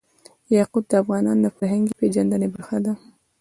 یاقوت 0.57 0.85
د 0.89 0.93
افغانانو 1.01 1.41
د 1.43 1.47
فرهنګي 1.57 1.93
پیژندنې 1.99 2.47
برخه 2.55 2.77
ده. 2.85 2.93